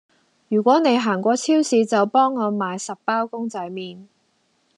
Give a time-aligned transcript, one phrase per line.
[0.47, 4.07] 如果你行過超市就幫我買十包公仔麵